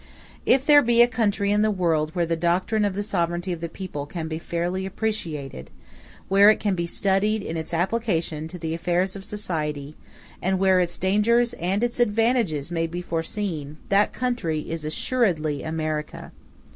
[0.47, 3.61] If there be a country in the world where the doctrine of the sovereignty of
[3.61, 5.69] the people can be fairly appreciated,
[6.27, 9.95] where it can be studied in its application to the affairs of society,
[10.41, 16.31] and where its dangers and its advantages may be foreseen, that country is assuredly America.